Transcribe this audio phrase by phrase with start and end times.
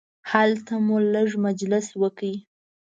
[0.31, 2.31] هلته مو لږ مجلس وکړ.